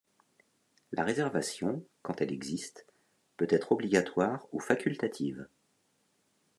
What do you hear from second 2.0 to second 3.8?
quand elle existe, peut être